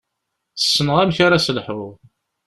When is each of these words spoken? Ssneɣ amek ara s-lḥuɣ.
Ssneɣ 0.57 0.97
amek 1.03 1.17
ara 1.25 1.43
s-lḥuɣ. 1.45 1.93